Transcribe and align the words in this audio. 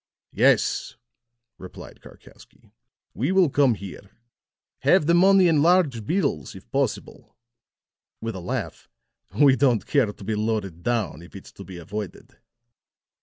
"Yes," 0.33 0.95
replied 1.59 2.01
Karkowsky. 2.01 2.71
"We 3.13 3.31
will 3.31 3.51
come 3.51 3.75
here. 3.75 4.09
Have 4.79 5.05
the 5.05 5.13
money 5.13 5.47
in 5.47 5.61
large 5.61 6.07
bills, 6.07 6.55
if 6.55 6.67
possible," 6.71 7.35
with 8.19 8.33
a 8.33 8.39
laugh; 8.39 8.89
"we 9.39 9.55
don't 9.55 9.85
care 9.85 10.11
to 10.11 10.23
be 10.23 10.33
loaded 10.33 10.81
down, 10.81 11.21
if 11.21 11.35
it's 11.35 11.51
to 11.51 11.63
be 11.63 11.77
avoided." 11.77 12.39